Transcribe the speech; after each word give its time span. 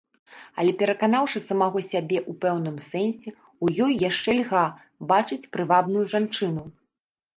Але 0.61 0.71
пераканаўшы 0.79 1.41
самога 1.49 1.83
сябе 1.91 2.17
ў 2.29 2.41
пэўным 2.45 2.77
сэнсе, 2.87 3.29
у 3.65 3.71
ёй 3.85 3.93
яшчэ 4.09 4.29
льга 4.41 4.65
бачыць 5.13 5.49
прывабную 5.57 6.05
жанчыну. 6.15 6.63